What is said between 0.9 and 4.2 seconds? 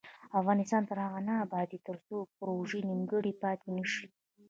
هغو نه ابادیږي، ترڅو پروژې نیمګړې پاتې نشي.